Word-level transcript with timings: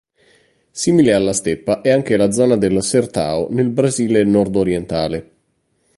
Simile 0.71 1.13
alla 1.13 1.31
steppa 1.31 1.81
è 1.81 1.91
anche 1.91 2.17
la 2.17 2.31
zona 2.31 2.57
del 2.57 2.81
"sertão" 2.81 3.49
nel 3.53 3.69
Brasile 3.69 4.23
nordorientale. 4.23 5.31